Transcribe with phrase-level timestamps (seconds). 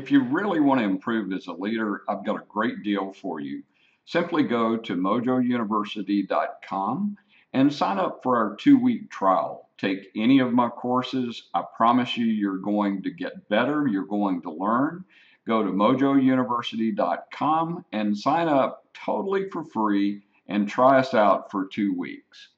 [0.00, 3.38] If you really want to improve as a leader, I've got a great deal for
[3.38, 3.62] you.
[4.06, 7.18] Simply go to mojouniversity.com
[7.52, 9.68] and sign up for our two week trial.
[9.76, 11.50] Take any of my courses.
[11.52, 13.86] I promise you, you're going to get better.
[13.86, 15.04] You're going to learn.
[15.46, 21.94] Go to mojouniversity.com and sign up totally for free and try us out for two
[21.94, 22.48] weeks.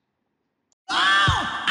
[0.90, 1.62] Oh,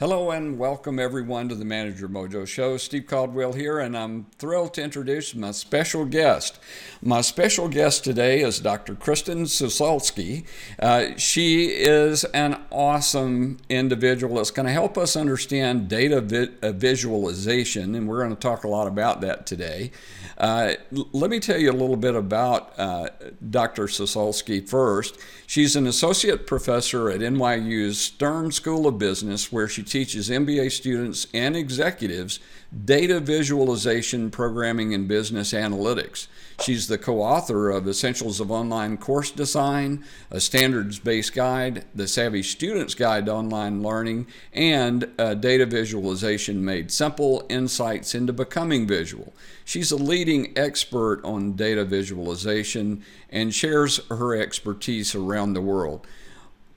[0.00, 2.78] Hello and welcome everyone to the Manager Mojo Show.
[2.78, 6.58] Steve Caldwell here, and I'm thrilled to introduce my special guest.
[7.02, 8.94] My special guest today is Dr.
[8.94, 10.46] Kristen Sosulski.
[10.78, 16.72] Uh, she is an awesome individual that's going to help us understand data vi- uh,
[16.72, 19.90] visualization, and we're going to talk a lot about that today.
[20.38, 20.72] Uh,
[21.12, 23.10] let me tell you a little bit about uh,
[23.50, 23.82] Dr.
[23.84, 25.18] Sosulski first.
[25.46, 31.26] She's an associate professor at NYU's Stern School of Business, where she teaches MBA students
[31.34, 32.40] and executives
[32.84, 36.28] data visualization, programming, and business analytics.
[36.60, 42.06] She's the co author of Essentials of Online Course Design, a standards based guide, The
[42.06, 49.32] Savvy Student's Guide to Online Learning, and Data Visualization Made Simple Insights into Becoming Visual.
[49.64, 56.06] She's a leading expert on data visualization and shares her expertise around the world.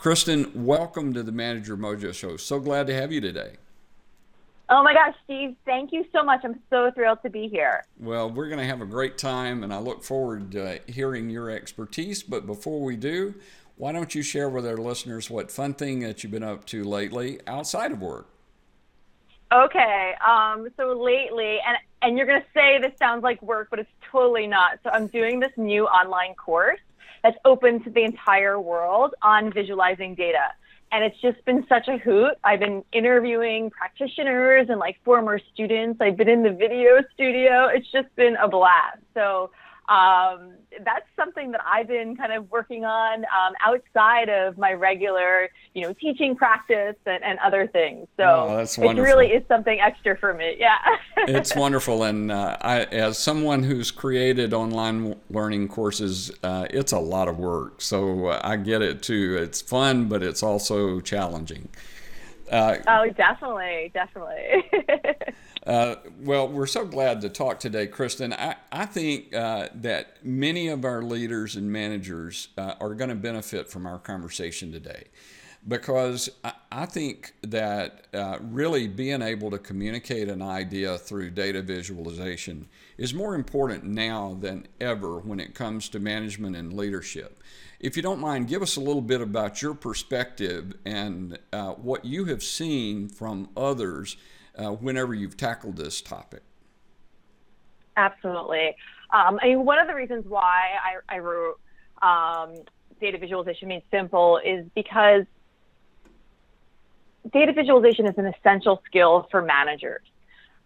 [0.03, 2.36] Kristen, welcome to the Manager Mojo Show.
[2.36, 3.53] So glad to have you today.
[4.68, 6.41] Oh my gosh, Steve, thank you so much.
[6.44, 7.86] I'm so thrilled to be here.
[7.97, 11.50] Well, we're going to have a great time, and I look forward to hearing your
[11.50, 12.22] expertise.
[12.22, 13.36] But before we do,
[13.78, 16.84] why don't you share with our listeners what fun thing that you've been up to
[16.84, 18.28] lately outside of work?
[19.53, 23.80] Okay, um, so lately, and and you're going to say this sounds like work, but
[23.80, 24.80] it's totally not.
[24.84, 26.81] So I'm doing this new online course
[27.23, 30.51] that's open to the entire world on visualizing data
[30.94, 32.34] and it's just been such a hoot.
[32.44, 36.00] I've been interviewing practitioners and like former students.
[36.00, 37.66] I've been in the video studio.
[37.66, 39.00] It's just been a blast.
[39.16, 39.50] So
[39.89, 40.53] um,
[40.85, 45.81] that's something that I've been kind of working on um, outside of my regular, you
[45.81, 48.07] know, teaching practice and, and other things.
[48.16, 49.03] So oh, that's wonderful.
[49.03, 50.55] it really is something extra for me.
[50.57, 50.77] Yeah.
[51.17, 52.03] it's wonderful.
[52.03, 57.38] And uh, I, as someone who's created online learning courses, uh, it's a lot of
[57.38, 57.81] work.
[57.81, 59.38] So uh, I get it too.
[59.38, 61.67] It's fun, but it's also challenging.
[62.52, 64.70] Uh, oh, definitely, definitely.
[65.66, 68.34] Uh, well, we're so glad to talk today, Kristen.
[68.34, 73.16] I, I think uh, that many of our leaders and managers uh, are going to
[73.16, 75.06] benefit from our conversation today
[75.68, 81.62] because I, I think that uh, really being able to communicate an idea through data
[81.62, 82.68] visualization
[82.98, 87.42] is more important now than ever when it comes to management and leadership.
[87.83, 92.05] If you don't mind, give us a little bit about your perspective and uh, what
[92.05, 94.16] you have seen from others
[94.57, 96.44] uh, whenever you've tackled this topic.
[97.97, 98.73] Absolutely.
[99.11, 101.59] Um, I mean, one of the reasons why I, I wrote
[102.01, 102.53] um,
[103.01, 105.25] data visualization made simple is because
[107.33, 110.07] data visualization is an essential skill for managers.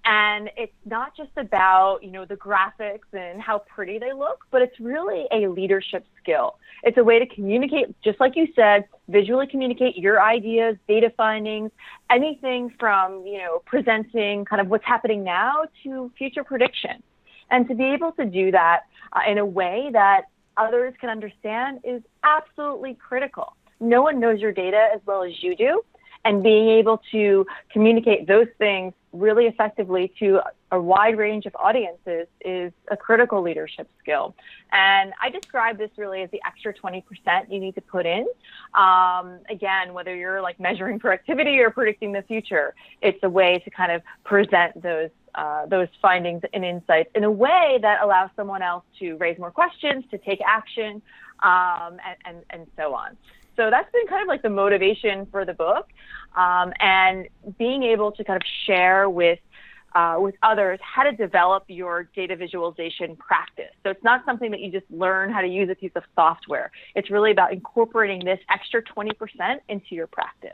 [0.09, 4.61] And it's not just about, you know, the graphics and how pretty they look, but
[4.61, 6.55] it's really a leadership skill.
[6.83, 11.71] It's a way to communicate, just like you said, visually communicate your ideas, data findings,
[12.09, 17.03] anything from, you know, presenting kind of what's happening now to future prediction.
[17.51, 20.21] And to be able to do that uh, in a way that
[20.55, 23.57] others can understand is absolutely critical.
[23.81, 25.83] No one knows your data as well as you do
[26.23, 30.41] and being able to communicate those things really effectively to
[30.71, 34.35] a wide range of audiences is a critical leadership skill.
[34.71, 37.03] And I describe this really as the extra 20%
[37.49, 38.27] you need to put in.
[38.73, 43.69] Um, again, whether you're like measuring productivity or predicting the future, it's a way to
[43.69, 48.63] kind of present those uh, those findings and insights in a way that allows someone
[48.63, 50.99] else to raise more questions, to take action,
[51.43, 53.15] um, and, and, and so on.
[53.57, 55.89] So that's been kind of like the motivation for the book,
[56.37, 57.27] um, and
[57.57, 59.39] being able to kind of share with
[59.95, 63.73] uh, with others how to develop your data visualization practice.
[63.83, 66.69] So it's not something that you just learn how to use a piece of software.
[66.93, 69.11] It's really about incorporating this extra 20%
[69.69, 70.51] into your practice.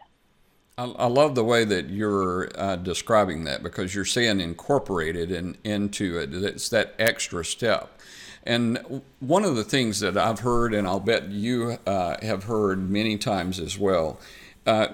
[0.76, 6.18] I, love the way that you're uh, describing that because you're saying incorporated in, into
[6.18, 6.34] it.
[6.34, 8.00] It's that extra step.
[8.46, 12.90] And one of the things that I've heard, and I'll bet you uh, have heard
[12.90, 14.20] many times as well,
[14.66, 14.88] uh,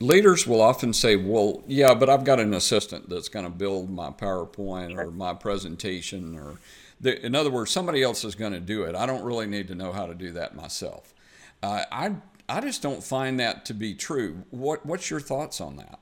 [0.00, 3.90] leaders will often say, Well, yeah, but I've got an assistant that's going to build
[3.90, 6.38] my PowerPoint or my presentation.
[6.38, 6.58] Or,
[7.00, 8.94] the, in other words, somebody else is going to do it.
[8.94, 11.14] I don't really need to know how to do that myself.
[11.62, 12.16] Uh, I,
[12.48, 14.44] I just don't find that to be true.
[14.50, 15.98] What, what's your thoughts on that?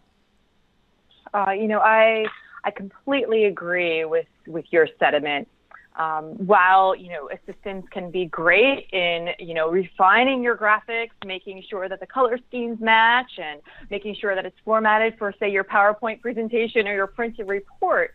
[1.35, 2.27] Uh, you know, I,
[2.65, 5.49] I completely agree with, with your sentiment
[5.97, 11.62] um, while you know assistants can be great in you know refining your graphics making
[11.69, 13.61] sure that the color schemes match and
[13.91, 18.12] making sure that it's formatted for say your powerpoint presentation or your printed report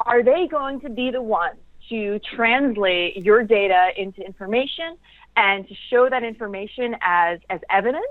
[0.00, 1.58] are they going to be the ones
[1.88, 4.96] to translate your data into information
[5.36, 8.04] and to show that information as as evidence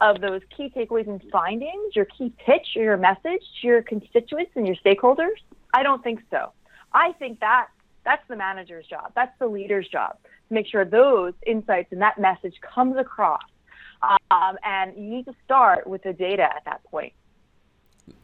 [0.00, 4.52] of those key takeaways and findings your key pitch or your message to your constituents
[4.54, 5.34] and your stakeholders?
[5.74, 6.52] I don't think so.
[6.92, 7.68] I think that
[8.08, 9.12] that's the manager's job.
[9.14, 13.42] That's the leader's job to make sure those insights and that message comes across.
[14.30, 17.12] Um, and you need to start with the data at that point.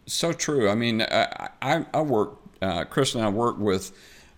[0.07, 0.71] So true.
[0.71, 3.93] I mean, I, I, I work, uh, Chris and I worked with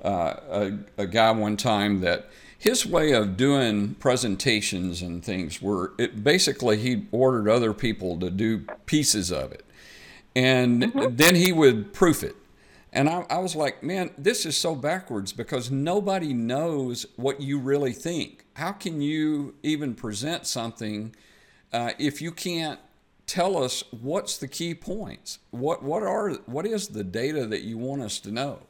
[0.04, 2.28] uh, a, a guy one time that
[2.58, 8.30] his way of doing presentations and things were it basically he ordered other people to
[8.30, 9.64] do pieces of it
[10.34, 11.14] and mm-hmm.
[11.14, 12.34] then he would proof it
[12.96, 17.58] and I, I, was like, man, this is so backwards because nobody knows what you
[17.58, 18.46] really think.
[18.54, 21.14] How can you even present something
[21.74, 22.80] uh, if you can't
[23.26, 25.40] tell us what's the key points?
[25.50, 28.60] What what are what is the data that you want us to know?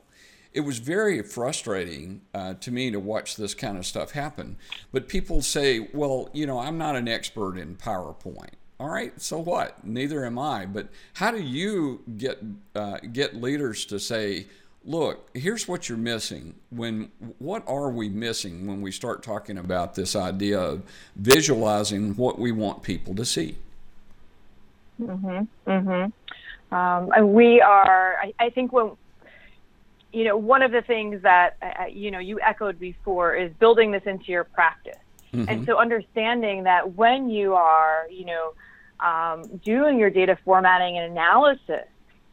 [0.52, 4.56] It was very frustrating uh, to me to watch this kind of stuff happen.
[4.90, 8.54] But people say, well, you know, I'm not an expert in PowerPoint.
[8.78, 9.84] All right, so what?
[9.86, 10.66] Neither am I.
[10.66, 12.42] But how do you get
[12.74, 14.46] uh, get leaders to say,
[14.84, 19.94] "Look, here's what you're missing." When what are we missing when we start talking about
[19.94, 20.82] this idea of
[21.16, 23.56] visualizing what we want people to see?
[25.00, 25.48] Mhm.
[25.66, 26.12] Mhm.
[26.70, 28.16] Um, and we are.
[28.22, 28.90] I, I think when
[30.12, 33.90] you know one of the things that uh, you know you echoed before is building
[33.90, 34.98] this into your practice.
[35.32, 35.48] Mm-hmm.
[35.48, 38.52] And so understanding that when you are, you know,
[39.00, 41.86] um, doing your data formatting and analysis,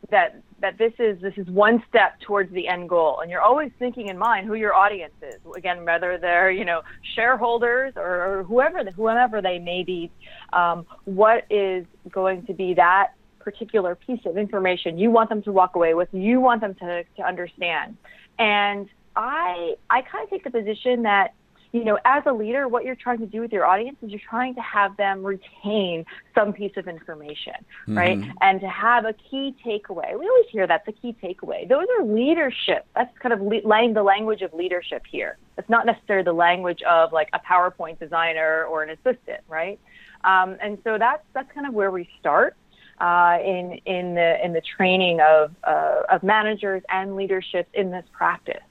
[0.10, 3.72] that that this is this is one step towards the end goal, and you're always
[3.80, 5.36] thinking in mind who your audience is.
[5.56, 6.82] Again, whether they're you know
[7.16, 10.10] shareholders or, or whoever they may be,
[10.54, 15.52] um, what is going to be that particular piece of information you want them to
[15.52, 17.98] walk away with, you want them to to understand,
[18.40, 21.34] and I I kind of take the position that
[21.74, 24.22] you know, as a leader, what you're trying to do with your audience is you're
[24.30, 26.06] trying to have them retain
[26.36, 27.54] some piece of information,
[27.88, 27.98] mm-hmm.
[27.98, 28.20] right?
[28.42, 30.18] And to have a key takeaway.
[30.18, 31.68] We always hear that's a key takeaway.
[31.68, 32.86] Those are leadership.
[32.96, 35.38] That's kind of le- the language of leadership here.
[35.58, 39.80] It's not necessarily the language of like a PowerPoint designer or an assistant, right?
[40.24, 42.56] Um, and so that's that's kind of where we start.
[43.02, 48.06] Uh, in in the in the training of uh, of managers and leaderships in this
[48.14, 48.62] practice.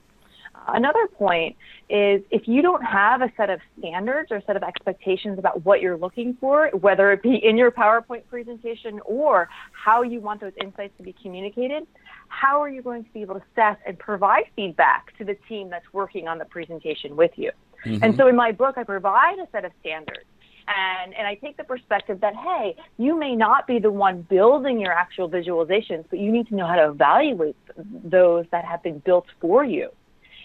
[0.68, 1.56] Another point
[1.88, 5.64] is if you don't have a set of standards or a set of expectations about
[5.64, 10.40] what you're looking for, whether it be in your PowerPoint presentation or how you want
[10.40, 11.86] those insights to be communicated,
[12.28, 15.68] how are you going to be able to assess and provide feedback to the team
[15.70, 17.50] that's working on the presentation with you?
[17.84, 18.04] Mm-hmm.
[18.04, 20.26] And so in my book, I provide a set of standards.
[20.68, 24.80] And, and I take the perspective that, hey, you may not be the one building
[24.80, 29.00] your actual visualizations, but you need to know how to evaluate those that have been
[29.00, 29.90] built for you.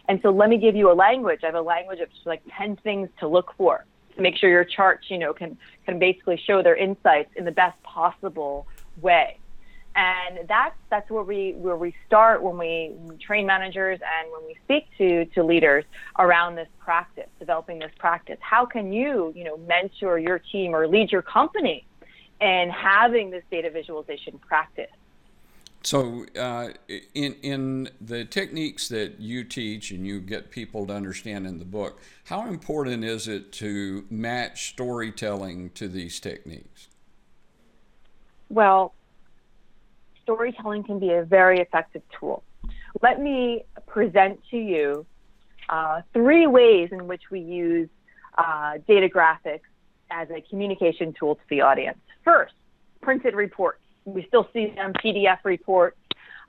[0.08, 1.42] And so let me give you a language.
[1.44, 3.86] I have a language of like 10 things to look for
[4.18, 7.52] to make sure your charts, you know, can, can basically show their insights in the
[7.52, 8.68] best possible
[9.02, 9.40] way.
[9.96, 14.56] And that's, that's where we, where we start when we train managers and when we
[14.64, 15.86] speak to, to leaders
[16.20, 18.38] around this practice, developing this practice.
[18.40, 21.88] How can you, you know, mentor your team or lead your company
[22.42, 24.92] in having this data visualization practice?
[25.84, 26.70] So, uh,
[27.14, 31.66] in in the techniques that you teach and you get people to understand in the
[31.66, 36.90] book, how important is it to match storytelling to these techniques?
[38.50, 38.94] Well,
[40.24, 42.44] storytelling can be a very effective tool.
[43.02, 45.06] let me present to you
[45.70, 47.90] uh, three ways in which we use
[48.38, 49.62] uh, data graphics
[50.10, 52.00] as a communication tool to the audience.
[52.24, 52.54] First,
[53.02, 53.82] printed reports.
[54.08, 55.98] We still see them PDF reports.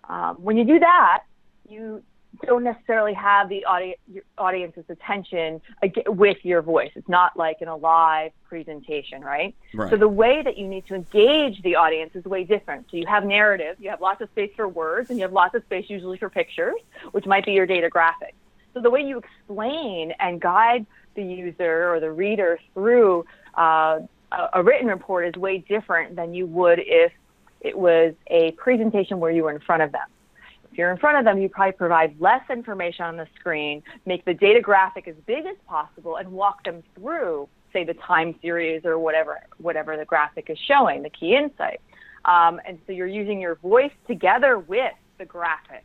[0.09, 1.25] Um, when you do that,
[1.69, 2.03] you
[2.47, 3.97] don't necessarily have the audi-
[4.37, 5.61] audience's attention
[6.07, 6.91] with your voice.
[6.95, 9.57] It's not like in a live presentation, right?
[9.75, 9.91] right?
[9.91, 12.87] So the way that you need to engage the audience is way different.
[12.91, 15.55] So you have narrative, you have lots of space for words, and you have lots
[15.55, 16.77] of space usually for pictures,
[17.11, 18.35] which might be your data graphics.
[18.73, 20.87] So the way you explain and guide
[21.17, 23.25] the user or the reader through
[23.57, 24.01] uh,
[24.31, 27.13] a, a written report is way different than you would if
[27.61, 30.07] it was a presentation where you were in front of them.
[30.71, 34.25] If you're in front of them, you probably provide less information on the screen, make
[34.25, 38.85] the data graphic as big as possible, and walk them through, say, the time series
[38.85, 41.81] or whatever whatever the graphic is showing, the key insight.
[42.25, 45.85] Um, and so you're using your voice together with the graphic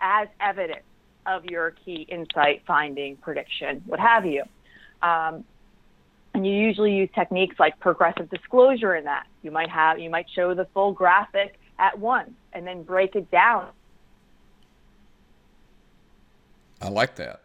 [0.00, 0.82] as evidence
[1.26, 4.42] of your key insight, finding, prediction, what have you.
[5.02, 5.44] Um,
[6.34, 9.26] and you usually use techniques like progressive disclosure in that.
[9.42, 13.30] You might have you might show the full graphic at once and then break it
[13.30, 13.68] down.
[16.82, 17.43] I like that.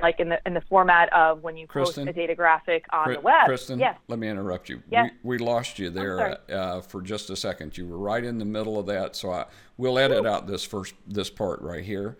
[0.00, 3.12] Like in the in the format of when you Kristen, post a data graphic on
[3.12, 3.46] the web.
[3.46, 3.98] Kristen, yes.
[4.08, 4.82] let me interrupt you.
[4.90, 5.10] Yes.
[5.22, 7.76] We, we lost you there uh, for just a second.
[7.76, 9.46] You were right in the middle of that, so I
[9.76, 12.16] we'll edit out this first this part right here.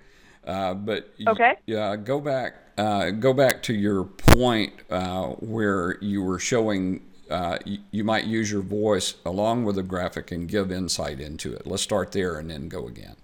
[0.47, 1.54] Uh, but okay.
[1.66, 7.02] yeah, go back uh, go back to your point uh, where you were showing.
[7.31, 11.54] Uh, you, you might use your voice along with the graphic and give insight into
[11.54, 11.66] it.
[11.66, 13.16] Let's start there and then go again.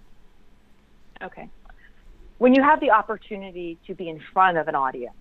[1.21, 1.49] Okay
[2.39, 5.15] when you have the opportunity to be in front of an audience,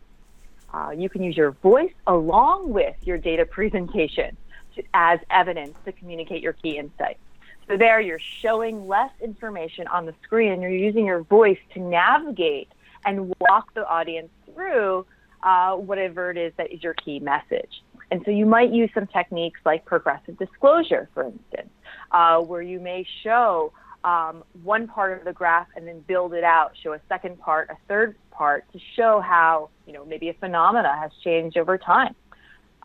[0.72, 4.36] uh, you can use your voice along with your data presentation
[4.76, 7.18] to, as evidence to communicate your key insights.
[7.66, 12.68] So there you're showing less information on the screen you're using your voice to navigate
[13.04, 15.04] and walk the audience through
[15.42, 17.82] uh, whatever it is that is your key message.
[18.10, 21.70] And so you might use some techniques like progressive disclosure, for instance,
[22.10, 23.72] uh, where you may show
[24.04, 27.70] um, one part of the graph and then build it out, show a second part,
[27.70, 32.14] a third part to show how, you know, maybe a phenomena has changed over time.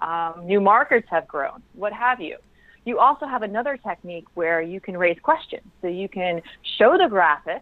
[0.02, 2.38] Um, new markets have grown, what have you.
[2.86, 5.64] You also have another technique where you can raise questions.
[5.82, 6.42] So you can
[6.78, 7.62] show the graphic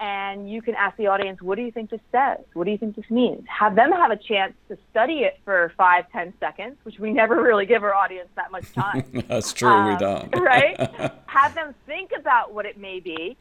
[0.00, 2.38] and you can ask the audience, what do you think this says?
[2.52, 3.44] What do you think this means?
[3.48, 7.42] Have them have a chance to study it for five, ten seconds, which we never
[7.42, 9.04] really give our audience that much time.
[9.28, 10.38] That's true, um, we don't.
[10.38, 10.78] right?
[11.26, 13.36] Have them think about what it may be,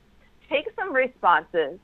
[0.50, 1.80] take some responses,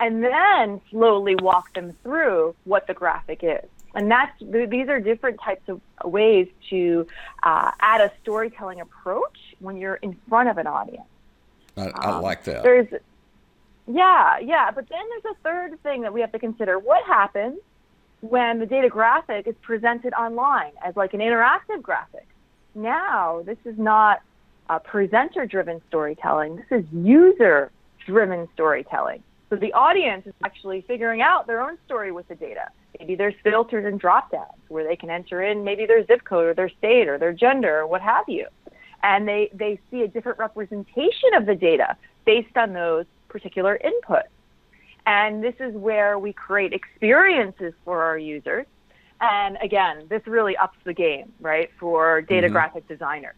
[0.00, 3.64] and then slowly walk them through what the graphic is.
[3.94, 7.06] And that's these are different types of ways to
[7.42, 11.08] uh, add a storytelling approach when you're in front of an audience.
[11.78, 12.62] I, I um, like that.
[12.62, 12.88] There's
[13.86, 14.70] yeah, yeah.
[14.70, 16.78] But then there's a third thing that we have to consider.
[16.78, 17.58] What happens
[18.20, 22.26] when the data graphic is presented online as like an interactive graphic?
[22.74, 24.20] Now, this is not
[24.68, 27.70] a presenter driven storytelling, this is user
[28.06, 29.22] driven storytelling.
[29.48, 32.68] So the audience is actually figuring out their own story with the data.
[32.98, 36.46] Maybe there's filters and drop downs where they can enter in maybe their zip code
[36.46, 38.46] or their state or their gender or what have you.
[39.04, 44.24] And they, they see a different representation of the data based on those particular input.
[45.06, 48.66] And this is where we create experiences for our users.
[49.20, 52.54] And again, this really ups the game, right, for data mm-hmm.
[52.54, 53.36] graphic designers.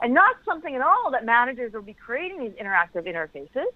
[0.00, 3.66] And not something at all that managers will be creating these interactive interfaces,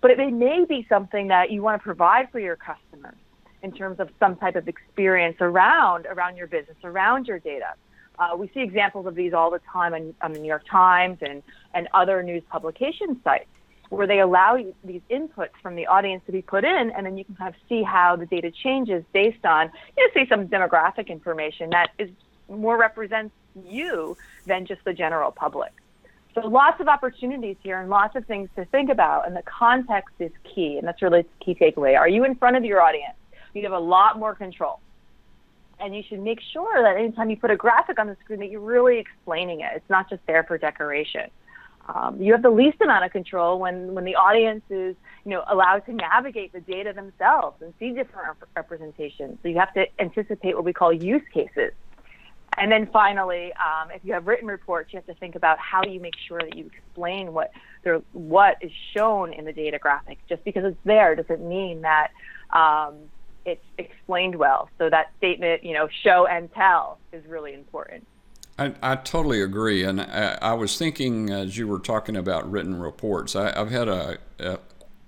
[0.00, 3.16] but it may be something that you want to provide for your customers
[3.62, 7.74] in terms of some type of experience around around your business, around your data.
[8.18, 11.18] Uh, we see examples of these all the time on, on the New York Times
[11.20, 11.42] and,
[11.74, 13.46] and other news publication sites
[13.90, 17.24] where they allow these inputs from the audience to be put in, and then you
[17.24, 21.08] can kind of see how the data changes based on, you know, say some demographic
[21.08, 22.10] information that is
[22.48, 23.34] more represents
[23.66, 25.72] you than just the general public.
[26.34, 30.14] So lots of opportunities here and lots of things to think about, and the context
[30.18, 31.96] is key, and that's really the key takeaway.
[31.96, 33.14] Are you in front of your audience?
[33.52, 34.80] You have a lot more control.
[35.78, 38.50] And you should make sure that anytime you put a graphic on the screen that
[38.50, 39.70] you're really explaining it.
[39.74, 41.30] It's not just there for decoration
[41.88, 45.44] um, you have the least amount of control when, when the audience is you know
[45.48, 49.38] allowed to navigate the data themselves and see different rep- representations.
[49.42, 51.72] So you have to anticipate what we call use cases.
[52.56, 55.84] And then finally, um, if you have written reports, you have to think about how
[55.84, 57.50] you make sure that you explain what
[57.82, 60.18] there, what is shown in the data graphic.
[60.28, 62.12] Just because it's there doesn't mean that
[62.50, 62.94] um,
[63.44, 64.68] it's explained well.
[64.78, 68.06] So that statement, you know, show and tell, is really important.
[68.58, 69.82] I, I totally agree.
[69.84, 73.88] And I, I, was thinking as you were talking about written reports, I, have had
[73.88, 74.58] a, a,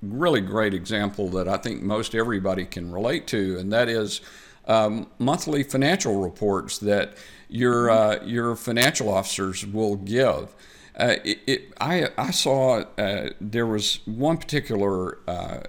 [0.03, 4.21] really great example that I think most everybody can relate to, and that is
[4.67, 7.17] um, monthly financial reports that
[7.49, 10.55] your, uh, your financial officers will give.
[10.99, 15.61] Uh, it, it, I, I saw uh, there was one particular uh,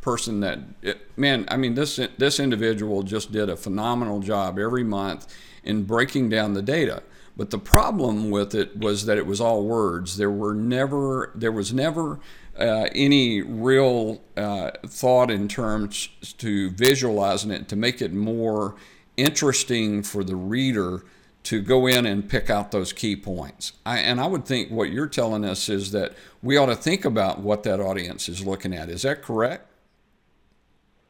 [0.00, 4.84] person that, it, man, I mean, this, this individual just did a phenomenal job every
[4.84, 5.26] month
[5.64, 7.02] in breaking down the data.
[7.36, 10.16] But the problem with it was that it was all words.
[10.16, 12.18] There were never, there was never
[12.58, 18.74] uh, any real uh, thought in terms to visualizing it to make it more
[19.16, 21.04] interesting for the reader
[21.44, 23.72] to go in and pick out those key points.
[23.84, 27.04] I, and I would think what you're telling us is that we ought to think
[27.04, 28.88] about what that audience is looking at.
[28.88, 29.70] Is that correct?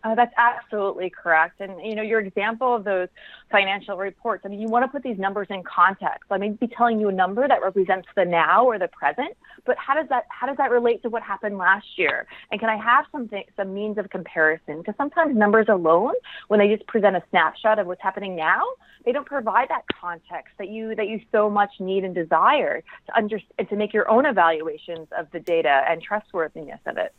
[0.06, 1.60] Uh, that's absolutely correct.
[1.60, 3.08] And you know, your example of those
[3.50, 4.44] financial reports.
[4.46, 6.30] I mean, you want to put these numbers in context.
[6.30, 9.76] I mean, be telling you a number that represents the now or the present, but
[9.78, 12.28] how does that how does that relate to what happened last year?
[12.52, 14.78] And can I have something some means of comparison?
[14.78, 16.14] Because sometimes numbers alone,
[16.46, 18.62] when they just present a snapshot of what's happening now,
[19.04, 23.16] they don't provide that context that you that you so much need and desire to
[23.16, 27.12] understand to make your own evaluations of the data and trustworthiness of it.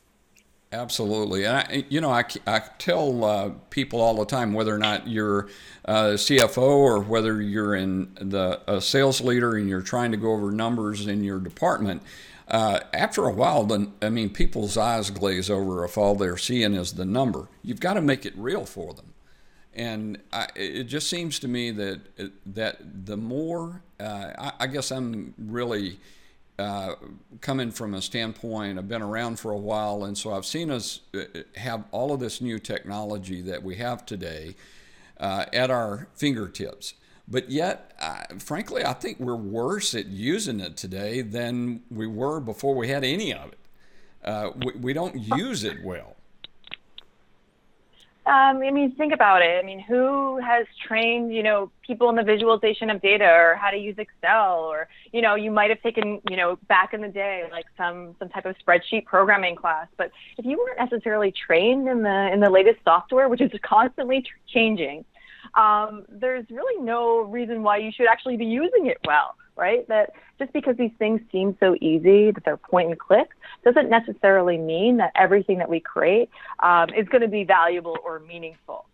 [0.71, 4.77] Absolutely, and I, you know, I, I tell uh, people all the time whether or
[4.77, 5.47] not you're
[5.85, 10.33] a CFO or whether you're in the a sales leader and you're trying to go
[10.33, 12.01] over numbers in your department.
[12.49, 16.73] Uh, after a while, then I mean, people's eyes glaze over if all they're seeing
[16.73, 17.47] is the number.
[17.63, 19.13] You've got to make it real for them,
[19.73, 22.01] and I, it just seems to me that
[22.45, 25.97] that the more, uh, I, I guess I'm really
[26.59, 26.95] uh,
[27.41, 31.01] coming from a standpoint, I've been around for a while, and so I've seen us
[31.13, 31.23] uh,
[31.55, 34.55] have all of this new technology that we have today
[35.19, 36.95] uh, at our fingertips.
[37.27, 42.39] But yet, uh, frankly, I think we're worse at using it today than we were
[42.39, 43.59] before we had any of it.
[44.23, 46.16] Uh, we, we don't use it well.
[48.27, 49.57] Um, I mean, think about it.
[49.57, 53.69] I mean, who has trained, you know, people in the visualization of data or how
[53.69, 57.07] to use Excel or, you know, you might have taken, you know, back in the
[57.07, 59.87] day, like some, some type of spreadsheet programming class.
[59.95, 64.25] But if you weren't necessarily trained in the, in the latest software, which is constantly
[64.53, 65.05] changing,
[65.55, 69.87] um, there's really no reason why you should actually be using it well right?
[69.87, 73.29] That just because these things seem so easy, that they're point and click,
[73.63, 78.19] doesn't necessarily mean that everything that we create um, is going to be valuable or
[78.19, 78.85] meaningful.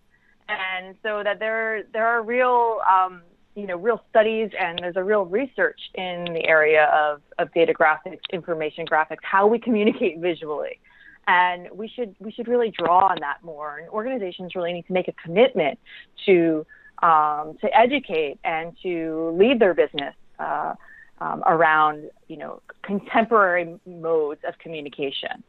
[0.49, 3.21] And so that there there are real um,
[3.55, 7.73] you know real studies and there's a real research in the area of, of data
[7.73, 10.79] graphics, information graphics, how we communicate visually.
[11.27, 13.77] And we should we should really draw on that more.
[13.77, 15.79] And organizations really need to make a commitment
[16.25, 16.65] to
[17.01, 20.75] um, to educate and to lead their business uh,
[21.21, 25.43] um, around you know contemporary modes of communication.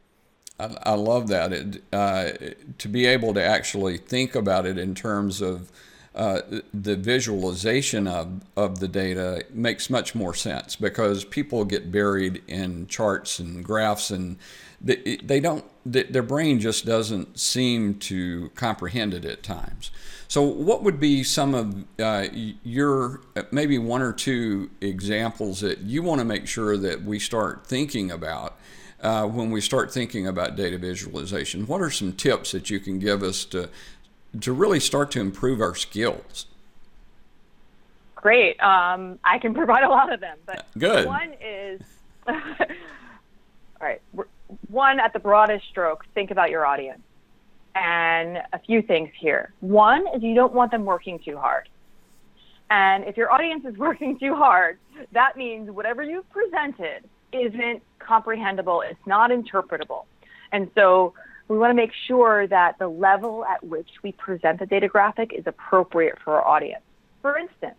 [0.59, 1.51] I, I love that.
[1.51, 2.31] It, uh,
[2.77, 5.71] to be able to actually think about it in terms of
[6.15, 6.41] uh,
[6.73, 12.87] the visualization of, of the data makes much more sense because people get buried in
[12.87, 14.37] charts and graphs and
[14.79, 19.91] they, they don't their brain just doesn't seem to comprehend it at times.
[20.27, 22.27] So, what would be some of uh,
[22.63, 27.65] your maybe one or two examples that you want to make sure that we start
[27.67, 28.57] thinking about
[29.01, 31.67] uh, when we start thinking about data visualization?
[31.67, 33.69] What are some tips that you can give us to
[34.41, 36.47] to really start to improve our skills?
[38.15, 38.61] Great.
[38.61, 41.05] Um, I can provide a lot of them, but Good.
[41.05, 41.81] one is
[42.27, 42.35] all
[43.79, 44.01] right.
[44.69, 47.01] One at the broadest stroke, think about your audience
[47.75, 49.53] and a few things here.
[49.59, 51.67] One is you don't want them working too hard.
[52.69, 54.79] And if your audience is working too hard,
[55.11, 60.05] that means whatever you've presented isn't comprehensible, it's not interpretable.
[60.51, 61.13] And so
[61.49, 65.33] we want to make sure that the level at which we present the data graphic
[65.33, 66.81] is appropriate for our audience.
[67.21, 67.75] For instance,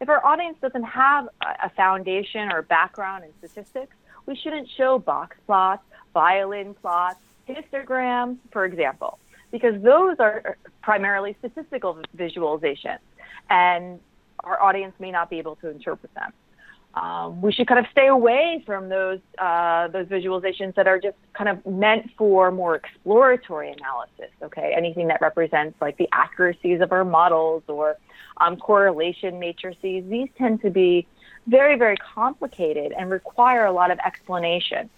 [0.00, 3.94] if our audience doesn't have a foundation or background in statistics,
[4.26, 9.18] we shouldn't show box plots, violin plots, histograms, for example
[9.50, 12.98] because those are primarily statistical visualizations,
[13.50, 14.00] and
[14.44, 16.32] our audience may not be able to interpret them.
[16.94, 21.16] Um, we should kind of stay away from those uh, those visualizations that are just
[21.32, 24.30] kind of meant for more exploratory analysis.
[24.42, 27.96] Okay, anything that represents like the accuracies of our models or
[28.38, 30.04] um, correlation matrices.
[30.08, 31.06] These tend to be
[31.46, 34.90] very very complicated and require a lot of explanation.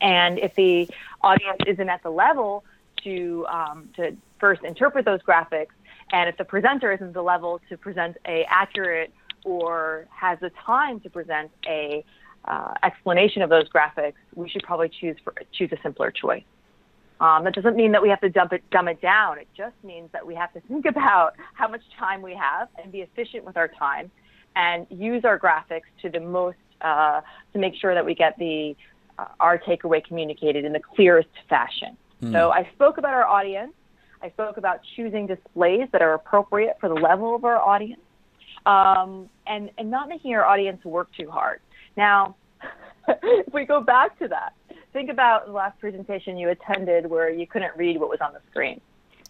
[0.00, 0.88] And if the
[1.22, 2.64] audience isn't at the level
[3.02, 5.74] to um, to first interpret those graphics,
[6.12, 9.12] and if the presenter isn't the level to present a accurate
[9.44, 12.04] or has the time to present a
[12.46, 16.44] uh, explanation of those graphics, we should probably choose for, choose a simpler choice.
[17.20, 19.38] Um, that doesn't mean that we have to dump it, dumb it down.
[19.38, 22.90] It just means that we have to think about how much time we have and
[22.92, 24.10] be efficient with our time,
[24.56, 27.20] and use our graphics to the most uh,
[27.52, 28.76] to make sure that we get the
[29.18, 31.96] uh, our takeaway communicated in the clearest fashion.
[32.24, 32.32] Mm.
[32.32, 33.72] So I spoke about our audience.
[34.22, 38.00] I spoke about choosing displays that are appropriate for the level of our audience,
[38.64, 41.60] um, and and not making our audience work too hard.
[41.96, 42.36] Now,
[43.08, 44.54] if we go back to that,
[44.92, 48.40] think about the last presentation you attended where you couldn't read what was on the
[48.50, 48.80] screen.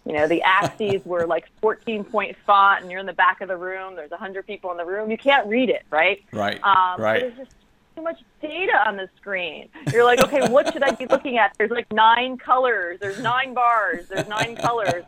[0.07, 3.49] You know, the axes were like 14 point font and you're in the back of
[3.49, 3.97] the room.
[3.97, 5.11] There's 100 people in the room.
[5.11, 6.23] You can't read it, right?
[6.33, 6.63] Right.
[6.63, 7.21] Um, right.
[7.21, 7.57] There's just
[7.95, 9.69] too much data on the screen.
[9.93, 11.55] You're like, okay, what should I be looking at?
[11.59, 12.99] There's like nine colors.
[13.01, 14.07] There's nine bars.
[14.09, 15.05] There's nine colors.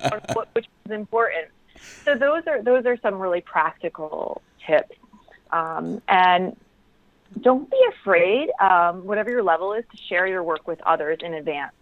[0.53, 1.49] Which is important?
[2.05, 4.97] So those are those are some really practical tips.
[5.53, 6.57] Um, and
[7.41, 11.35] don't be afraid, um, whatever your level is, to share your work with others in
[11.35, 11.73] advance.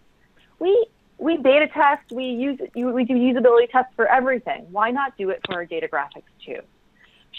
[0.59, 0.87] We
[1.17, 4.67] we beta test, we use we do usability tests for everything.
[4.71, 6.59] Why not do it for our data graphics too?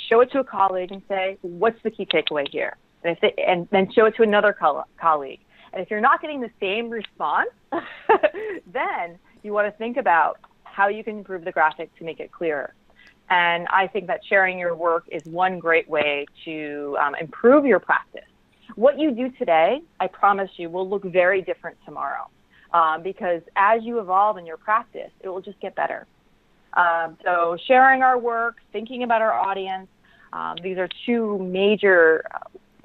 [0.09, 2.77] Show it to a colleague and say, what's the key takeaway here?
[3.07, 5.41] And, if they, and then show it to another co- colleague.
[5.73, 7.51] And if you're not getting the same response,
[8.67, 12.33] then you want to think about how you can improve the graphic to make it
[12.33, 12.75] clearer.
[13.29, 17.81] And I think that sharing your work is one great way to um, improve your
[17.81, 18.25] practice.
[18.75, 22.29] What you do today, I promise you, will look very different tomorrow
[22.73, 26.07] um, because as you evolve in your practice, it will just get better.
[26.75, 29.89] Um, so, sharing our work, thinking about our audience,
[30.33, 32.23] um, these are two major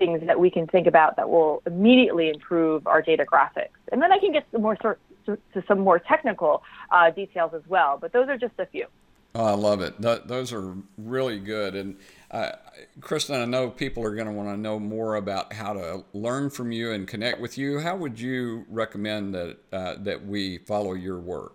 [0.01, 3.77] things that we can think about that will immediately improve our data graphics.
[3.91, 7.51] And then I can get some more sort, to, to some more technical uh, details
[7.53, 8.87] as well, but those are just a few.
[9.35, 10.01] Oh, I love it.
[10.01, 11.75] Th- those are really good.
[11.75, 11.97] And
[12.31, 12.53] uh,
[12.99, 16.49] Kristen, I know people are going to want to know more about how to learn
[16.49, 17.79] from you and connect with you.
[17.79, 21.53] How would you recommend that uh, that we follow your work?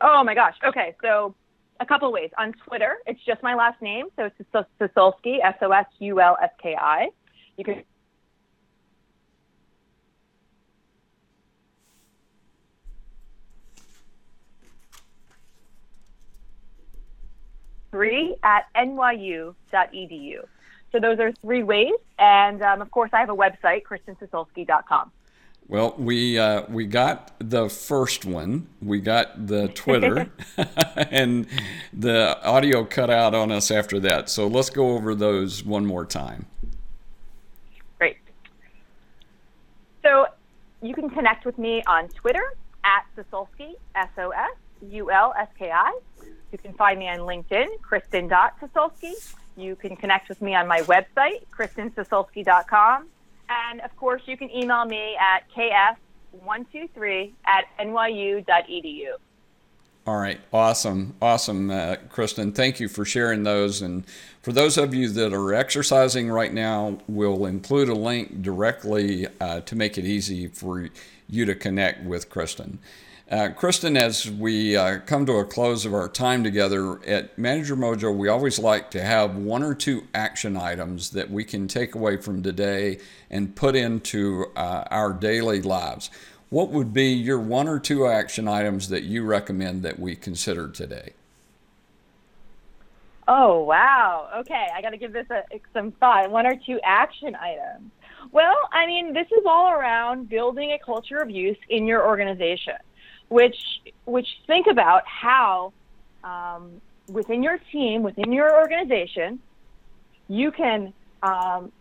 [0.00, 0.54] Oh my gosh.
[0.66, 1.34] Okay, so
[1.80, 2.30] a couple ways.
[2.38, 6.36] On Twitter, it's just my last name, so it's Sosulski, S O S U L
[6.42, 7.08] S K I.
[7.56, 7.82] You can
[17.90, 19.54] three at nyu.edu.
[20.92, 21.92] So those are three ways.
[22.18, 25.12] And um, of course, I have a website, kristensosulski.com.
[25.70, 28.66] Well, we uh, we got the first one.
[28.82, 30.28] We got the Twitter,
[30.96, 31.46] and
[31.92, 34.28] the audio cut out on us after that.
[34.28, 36.46] So let's go over those one more time.
[37.98, 38.16] Great.
[40.02, 40.26] So
[40.82, 42.42] you can connect with me on Twitter
[42.82, 44.56] at Sosulski, S O S
[44.90, 46.00] U L S K I.
[46.50, 49.34] You can find me on LinkedIn, Kristen.Sosulski.
[49.56, 53.06] You can connect with me on my website, KristenSosulski.com.
[53.50, 59.08] And of course, you can email me at kf123 at nyu.edu.
[60.06, 62.52] All right, awesome, awesome, uh, Kristen.
[62.52, 63.82] Thank you for sharing those.
[63.82, 64.04] And
[64.40, 69.60] for those of you that are exercising right now, we'll include a link directly uh,
[69.60, 70.88] to make it easy for
[71.28, 72.78] you to connect with Kristen.
[73.30, 77.76] Uh, Kristen, as we uh, come to a close of our time together at Manager
[77.76, 81.94] Mojo, we always like to have one or two action items that we can take
[81.94, 82.98] away from today
[83.30, 86.10] and put into uh, our daily lives.
[86.48, 90.66] What would be your one or two action items that you recommend that we consider
[90.66, 91.12] today?
[93.28, 94.28] Oh, wow.
[94.38, 96.32] Okay, I got to give this a, some thought.
[96.32, 97.92] One or two action items.
[98.32, 102.74] Well, I mean, this is all around building a culture of use in your organization
[103.30, 103.56] which
[104.04, 105.72] which think about how
[106.22, 109.40] um, within your team, within your organization,
[110.28, 111.72] you can um,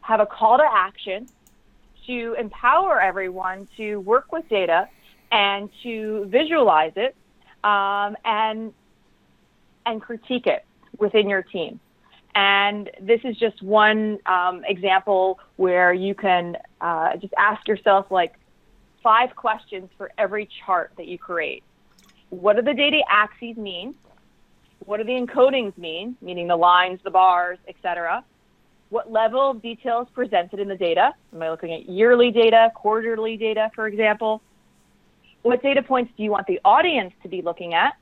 [0.00, 1.28] have a call to action
[2.06, 4.88] to empower everyone to work with data
[5.30, 7.14] and to visualize it
[7.62, 8.72] um, and
[9.86, 10.64] and critique it
[10.98, 11.80] within your team.
[12.34, 18.34] And this is just one um, example where you can uh, just ask yourself, like,
[19.04, 21.62] five questions for every chart that you create.
[22.30, 23.94] What do the data axes mean?
[24.86, 28.24] What do the encodings mean, meaning the lines, the bars, etc.?
[28.88, 31.12] What level of detail is presented in the data?
[31.32, 34.42] Am I looking at yearly data, quarterly data, for example?
[35.42, 37.94] What data points do you want the audience to be looking at?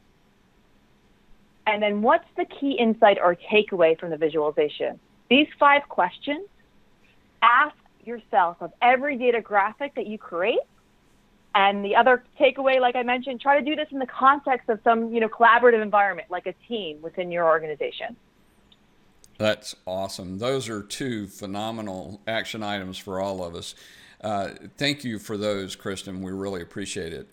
[1.66, 4.98] And then what's the key insight or takeaway from the visualization?
[5.28, 6.48] These five questions,
[7.42, 10.58] ask yourself of every data graphic that you create
[11.54, 14.80] and the other takeaway, like I mentioned, try to do this in the context of
[14.84, 18.16] some, you know, collaborative environment, like a team within your organization.
[19.38, 20.38] That's awesome.
[20.38, 23.74] Those are two phenomenal action items for all of us.
[24.20, 26.22] Uh, thank you for those, Kristen.
[26.22, 27.28] We really appreciate it.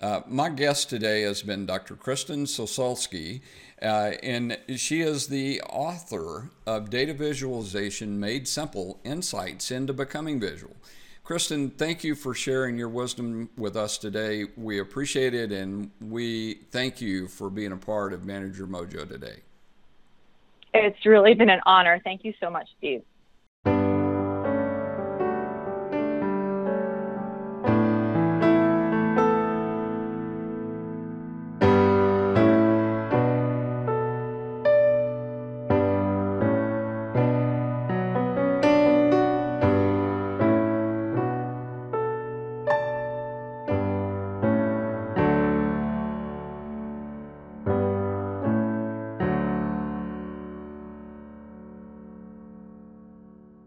[0.00, 1.94] Uh, my guest today has been Dr.
[1.94, 3.40] Kristen Sosulski,
[3.80, 10.74] uh, and she is the author of Data Visualization Made Simple Insights into Becoming Visual.
[11.24, 14.46] Kristen, thank you for sharing your wisdom with us today.
[14.56, 19.36] We appreciate it, and we thank you for being a part of Manager Mojo today.
[20.74, 22.00] It's really been an honor.
[22.02, 23.02] Thank you so much, Steve.